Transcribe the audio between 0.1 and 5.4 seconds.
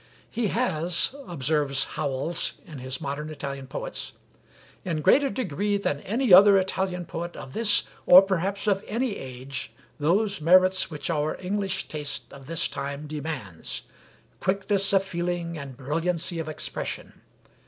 "He has," observes Howells in his 'Modern Italian Poets,' "in greater